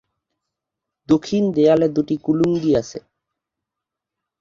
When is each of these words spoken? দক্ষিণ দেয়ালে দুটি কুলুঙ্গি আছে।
দক্ষিণ 1.09 1.43
দেয়ালে 1.55 1.87
দুটি 1.95 2.15
কুলুঙ্গি 2.25 2.71
আছে। 2.75 2.99